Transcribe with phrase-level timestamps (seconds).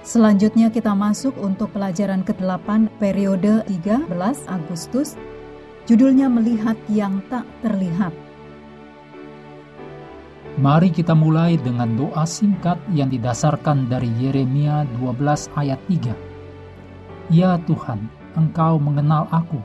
[0.00, 4.08] Selanjutnya kita masuk untuk pelajaran ke-8 periode 13
[4.48, 5.20] Agustus.
[5.84, 8.16] Judulnya Melihat yang Tak Terlihat.
[10.56, 16.12] Mari kita mulai dengan doa singkat yang didasarkan dari Yeremia 12 ayat 3.
[17.28, 19.60] Ya Tuhan, Engkau mengenal aku,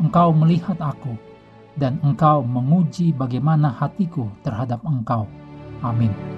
[0.00, 1.14] Engkau melihat aku,
[1.76, 5.28] dan Engkau menguji bagaimana hatiku terhadap Engkau.
[5.84, 6.35] Amin.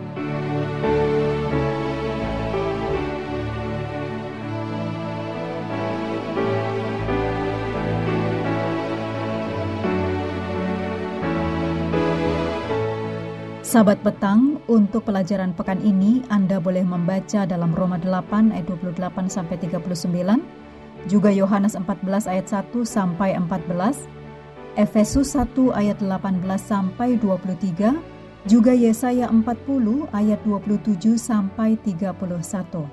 [13.69, 19.61] Sahabat petang, untuk pelajaran pekan ini Anda boleh membaca dalam Roma 8 ayat 28 sampai
[19.61, 20.41] 39,
[21.05, 24.09] juga Yohanes 14 ayat 1 sampai 14,
[24.73, 27.93] Efesus 1 ayat 18 sampai 23,
[28.49, 29.45] juga Yesaya 40
[30.17, 32.89] ayat 27 sampai 31.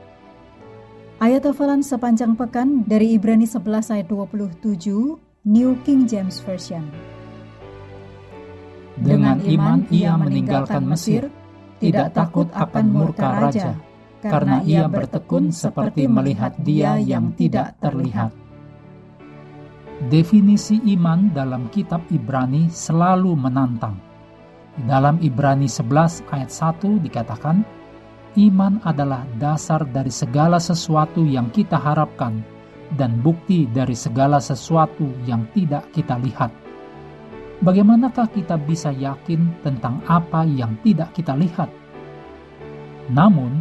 [1.24, 4.92] Ayat hafalan sepanjang pekan dari Ibrani 11 ayat 27,
[5.48, 7.15] New King James Version.
[9.46, 11.30] Iman ia meninggalkan Mesir,
[11.78, 13.78] tidak takut akan murka raja,
[14.26, 18.34] karena ia bertekun seperti melihat dia yang tidak terlihat.
[20.10, 23.96] Definisi iman dalam kitab Ibrani selalu menantang.
[24.76, 27.64] Dalam Ibrani 11 ayat 1 dikatakan,
[28.36, 32.44] iman adalah dasar dari segala sesuatu yang kita harapkan
[33.00, 36.65] dan bukti dari segala sesuatu yang tidak kita lihat
[37.66, 41.74] bagaimanakah kita bisa yakin tentang apa yang tidak kita lihat?
[43.10, 43.58] Namun,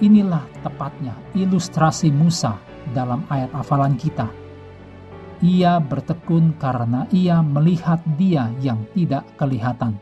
[0.00, 2.56] inilah tepatnya ilustrasi Musa
[2.96, 4.32] dalam ayat hafalan kita.
[5.44, 10.00] Ia bertekun karena ia melihat dia yang tidak kelihatan.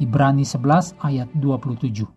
[0.00, 2.08] Ibrani 11 ayat 27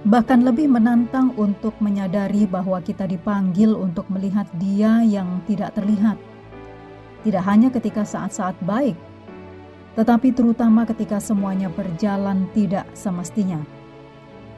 [0.00, 6.20] Bahkan lebih menantang untuk menyadari bahwa kita dipanggil untuk melihat dia yang tidak terlihat
[7.20, 8.96] tidak hanya ketika saat-saat baik,
[9.98, 13.60] tetapi terutama ketika semuanya berjalan tidak semestinya.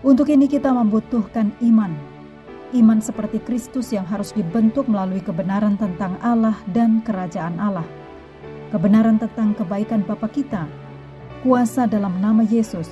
[0.03, 1.95] Untuk ini kita membutuhkan iman.
[2.73, 7.85] Iman seperti Kristus yang harus dibentuk melalui kebenaran tentang Allah dan kerajaan Allah.
[8.73, 10.65] Kebenaran tentang kebaikan Bapa kita,
[11.45, 12.89] kuasa dalam nama Yesus,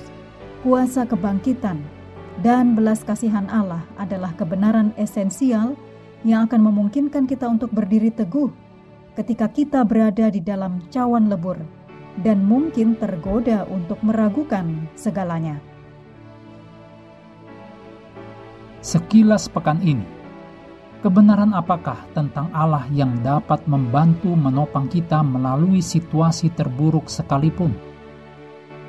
[0.61, 1.81] kuasa kebangkitan,
[2.45, 5.73] dan belas kasihan Allah adalah kebenaran esensial
[6.21, 8.60] yang akan memungkinkan kita untuk berdiri teguh
[9.11, 11.59] ketika kita berada di dalam cawan lebur
[12.23, 15.59] dan mungkin tergoda untuk meragukan segalanya.
[18.81, 20.03] Sekilas pekan ini,
[21.05, 27.71] kebenaran apakah tentang Allah yang dapat membantu menopang kita melalui situasi terburuk sekalipun?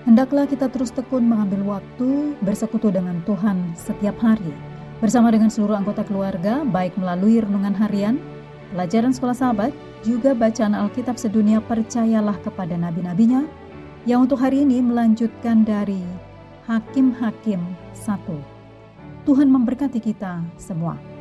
[0.03, 4.51] Hendaklah kita terus tekun mengambil waktu bersekutu dengan Tuhan setiap hari,
[4.99, 8.19] bersama dengan seluruh anggota keluarga, baik melalui renungan harian,
[8.73, 9.71] pelajaran sekolah sahabat,
[10.03, 13.45] juga bacaan Alkitab sedunia percayalah kepada nabi-nabinya,
[14.09, 16.03] yang untuk hari ini melanjutkan dari
[16.67, 17.61] Hakim-Hakim
[17.95, 19.29] 1.
[19.29, 21.12] Tuhan memberkati kita semua.